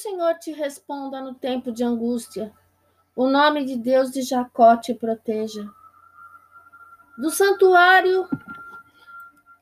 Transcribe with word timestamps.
Senhor 0.00 0.34
te 0.38 0.50
responda 0.50 1.20
no 1.20 1.34
tempo 1.34 1.70
de 1.70 1.84
angústia. 1.84 2.54
O 3.14 3.28
nome 3.28 3.66
de 3.66 3.76
Deus 3.76 4.10
de 4.10 4.22
Jacó 4.22 4.74
te 4.78 4.94
proteja. 4.94 5.70
Do 7.18 7.30
santuário 7.30 8.26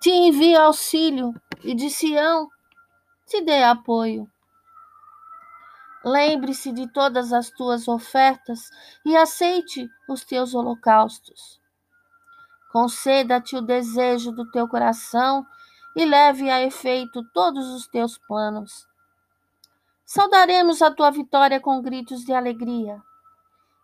te 0.00 0.10
envie 0.10 0.56
auxílio 0.56 1.32
e 1.62 1.72
de 1.72 1.88
Sião 1.88 2.48
te 3.26 3.40
dê 3.42 3.62
apoio. 3.62 4.28
Lembre-se 6.04 6.72
de 6.72 6.92
todas 6.92 7.32
as 7.32 7.48
tuas 7.50 7.86
ofertas 7.86 8.70
e 9.06 9.16
aceite 9.16 9.88
os 10.08 10.24
teus 10.24 10.52
holocaustos. 10.52 11.60
Conceda-te 12.72 13.54
o 13.56 13.62
desejo 13.62 14.32
do 14.32 14.50
teu 14.50 14.66
coração 14.66 15.46
e 15.94 16.04
leve 16.04 16.50
a 16.50 16.60
efeito 16.60 17.22
todos 17.32 17.68
os 17.68 17.86
teus 17.86 18.18
planos. 18.18 18.92
Saudaremos 20.04 20.82
a 20.82 20.90
tua 20.90 21.10
vitória 21.10 21.60
com 21.60 21.80
gritos 21.80 22.24
de 22.24 22.32
alegria 22.32 23.02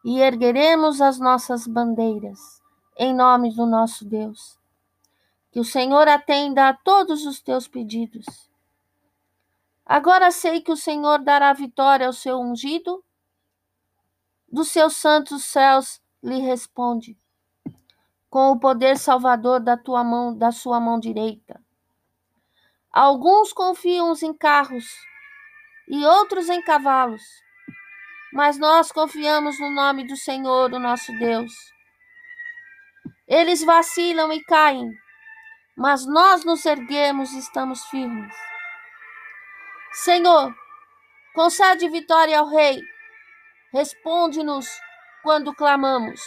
e 0.04 0.20
ergueremos 0.20 1.00
as 1.00 1.18
nossas 1.18 1.66
bandeiras 1.66 2.62
em 2.96 3.14
nome 3.14 3.54
do 3.54 3.66
nosso 3.66 4.04
Deus. 4.04 4.58
Que 5.50 5.60
o 5.60 5.64
Senhor 5.64 6.06
atenda 6.06 6.68
a 6.68 6.74
todos 6.74 7.26
os 7.26 7.40
teus 7.40 7.66
pedidos 7.66 8.50
Agora 9.90 10.30
sei 10.30 10.60
que 10.60 10.70
o 10.70 10.76
Senhor 10.76 11.18
dará 11.18 11.52
vitória 11.52 12.06
ao 12.06 12.12
seu 12.12 12.38
ungido. 12.38 13.04
Dos 14.48 14.68
seus 14.68 14.94
santos 14.94 15.44
céus 15.44 16.00
lhe 16.22 16.38
responde, 16.38 17.18
com 18.30 18.52
o 18.52 18.60
poder 18.60 18.96
salvador 18.96 19.58
da 19.58 19.76
tua 19.76 20.04
mão, 20.04 20.32
da 20.32 20.52
sua 20.52 20.78
mão 20.78 21.00
direita. 21.00 21.60
Alguns 22.92 23.52
confiam 23.52 24.14
em 24.22 24.32
carros 24.32 24.86
e 25.90 26.04
outros 26.06 26.48
em 26.48 26.62
cavalos, 26.62 27.22
mas 28.32 28.56
nós 28.56 28.92
confiamos 28.92 29.58
no 29.58 29.70
nome 29.70 30.06
do 30.06 30.16
Senhor, 30.16 30.72
o 30.72 30.78
nosso 30.78 31.12
Deus. 31.18 31.52
Eles 33.26 33.64
vacilam 33.64 34.32
e 34.32 34.40
caem, 34.44 34.88
mas 35.76 36.06
nós 36.06 36.44
nos 36.44 36.64
erguemos 36.64 37.32
e 37.32 37.40
estamos 37.40 37.84
firmes. 37.86 38.32
Senhor, 39.92 40.54
concede 41.34 41.88
vitória 41.88 42.38
ao 42.38 42.48
Rei. 42.48 42.80
Responde-nos 43.72 44.68
quando 45.24 45.52
clamamos. 45.52 46.20